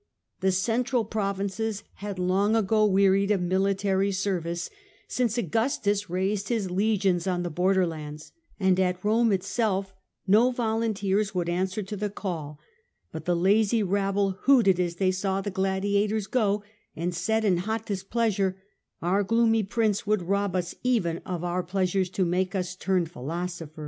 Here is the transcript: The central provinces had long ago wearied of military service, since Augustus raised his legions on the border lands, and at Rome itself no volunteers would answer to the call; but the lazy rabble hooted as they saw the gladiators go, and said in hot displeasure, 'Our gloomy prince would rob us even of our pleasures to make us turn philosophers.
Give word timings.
The 0.39 0.51
central 0.51 1.05
provinces 1.05 1.83
had 1.97 2.17
long 2.17 2.55
ago 2.55 2.87
wearied 2.87 3.29
of 3.29 3.39
military 3.39 4.11
service, 4.11 4.71
since 5.07 5.37
Augustus 5.37 6.09
raised 6.09 6.49
his 6.49 6.71
legions 6.71 7.27
on 7.27 7.43
the 7.43 7.51
border 7.51 7.85
lands, 7.85 8.31
and 8.59 8.79
at 8.79 9.05
Rome 9.05 9.31
itself 9.31 9.93
no 10.25 10.49
volunteers 10.49 11.35
would 11.35 11.47
answer 11.47 11.83
to 11.83 11.95
the 11.95 12.09
call; 12.09 12.59
but 13.11 13.25
the 13.25 13.35
lazy 13.35 13.83
rabble 13.83 14.39
hooted 14.45 14.79
as 14.79 14.95
they 14.95 15.11
saw 15.11 15.39
the 15.39 15.51
gladiators 15.51 16.25
go, 16.25 16.63
and 16.95 17.13
said 17.13 17.45
in 17.45 17.57
hot 17.57 17.85
displeasure, 17.85 18.57
'Our 19.03 19.21
gloomy 19.21 19.61
prince 19.61 20.07
would 20.07 20.23
rob 20.23 20.55
us 20.55 20.73
even 20.81 21.19
of 21.27 21.43
our 21.43 21.61
pleasures 21.61 22.09
to 22.17 22.25
make 22.25 22.55
us 22.55 22.75
turn 22.75 23.05
philosophers. 23.05 23.79